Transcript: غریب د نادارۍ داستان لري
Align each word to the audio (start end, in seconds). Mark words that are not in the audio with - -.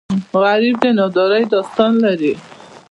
غریب 0.43 0.75
د 0.83 0.85
نادارۍ 0.97 1.43
داستان 1.53 1.91
لري 2.05 2.33